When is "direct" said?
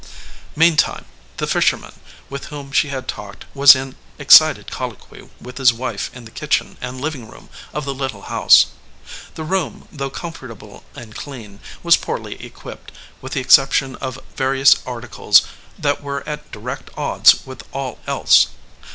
16.51-16.89